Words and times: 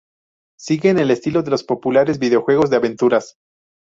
Siguen 0.57 0.97
el 0.97 1.11
estilo 1.11 1.43
de 1.43 1.51
los 1.51 1.63
populares 1.63 2.17
videojuegos 2.17 2.71
de 2.71 2.77
aventuras. 2.77 3.37